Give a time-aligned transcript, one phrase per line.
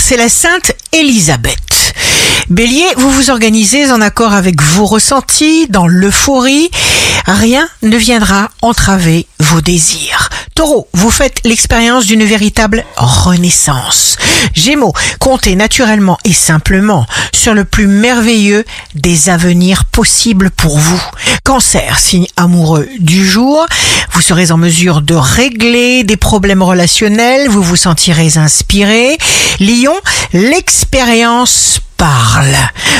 [0.00, 1.94] c'est la Sainte Élisabeth.
[2.48, 6.70] Bélier, vous vous organisez en accord avec vos ressentis, dans l'euphorie.
[7.26, 10.29] Rien ne viendra entraver vos désirs.
[10.54, 14.16] Taureau, vous faites l'expérience d'une véritable renaissance.
[14.54, 21.02] Gémeaux, comptez naturellement et simplement sur le plus merveilleux des avenirs possibles pour vous.
[21.44, 23.66] Cancer, signe amoureux du jour,
[24.12, 29.16] vous serez en mesure de régler des problèmes relationnels, vous vous sentirez inspiré.
[29.60, 29.94] Lion,
[30.32, 32.56] l'expérience parle.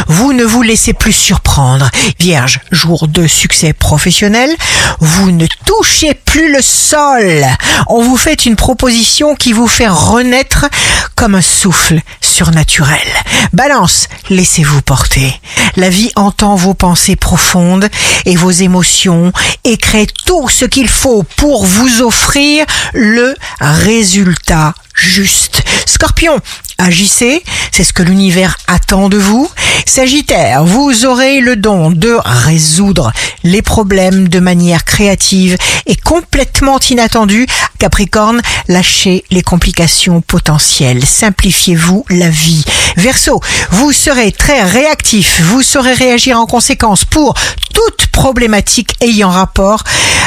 [0.08, 1.88] Vous ne vous laissez plus surprendre.
[2.18, 4.54] Vierge, jour de succès professionnel,
[4.98, 7.46] vous ne touchez plus le sol.
[7.86, 10.66] On vous fait une proposition qui vous fait renaître
[11.14, 11.98] comme un souffle
[12.30, 13.06] surnaturel.
[13.52, 15.38] Balance, laissez-vous porter.
[15.76, 17.88] La vie entend vos pensées profondes
[18.24, 19.32] et vos émotions
[19.64, 25.62] et crée tout ce qu'il faut pour vous offrir le résultat juste.
[25.86, 26.38] Scorpion,
[26.78, 29.50] agissez, c'est ce que l'univers attend de vous.
[29.86, 37.46] Sagittaire, vous aurez le don de résoudre les problèmes de manière créative et complètement inattendue.
[37.80, 42.62] Capricorne, lâchez les complications potentielles, simplifiez-vous la vie.
[42.98, 47.32] Verseau, vous serez très réactif, vous saurez réagir en conséquence pour
[47.72, 49.82] toute problématique ayant rapport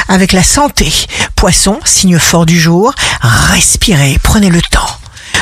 [0.08, 0.92] avec la santé.
[1.36, 4.98] Poisson, signe fort du jour, respirez, prenez le temps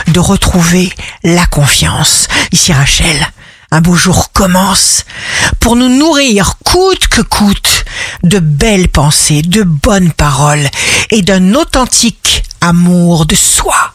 [0.09, 0.93] de retrouver
[1.25, 2.29] la confiance.
[2.53, 3.27] Ici Rachel,
[3.73, 5.07] un beau jour commence
[5.59, 7.87] pour nous nourrir coûte que coûte
[8.23, 10.69] de belles pensées, de bonnes paroles
[11.11, 13.91] et d'un authentique amour de soi.